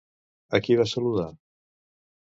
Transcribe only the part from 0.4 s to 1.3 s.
A qui va saludar?